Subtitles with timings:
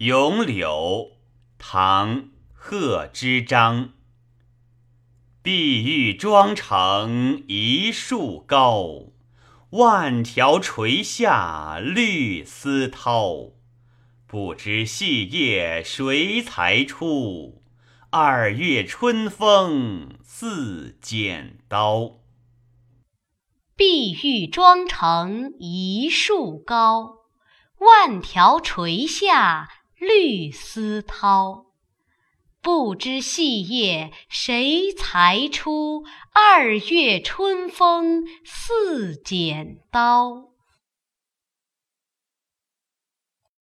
[0.00, 1.12] 咏柳，
[1.56, 2.16] 唐·
[2.52, 3.94] 贺知章。
[5.40, 9.12] 碧玉妆成一树高，
[9.70, 13.52] 万条垂下绿丝绦。
[14.26, 17.62] 不知细叶谁裁出？
[18.10, 22.18] 二月春风似剪刀。
[23.74, 27.20] 碧玉妆成一树高，
[27.78, 29.70] 万条垂下
[30.06, 31.66] 绿丝绦。
[32.62, 36.04] 不知细叶谁裁出？
[36.32, 40.55] 二月春风似剪刀。